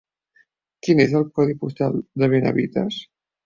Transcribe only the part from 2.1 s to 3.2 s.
de Benavites?